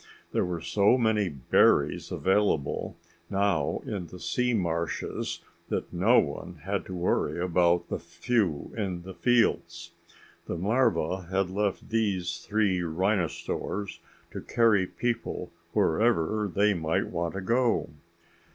[0.31, 2.97] There were so many berries available
[3.29, 9.03] now in the sea marshes that no one had to worry about the few in
[9.03, 9.91] the fields.
[10.47, 13.99] The marva had left these three rhinosaurs
[14.31, 17.91] to carry people wherever they might want to go.